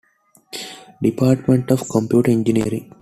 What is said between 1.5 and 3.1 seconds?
of Computer Engineering.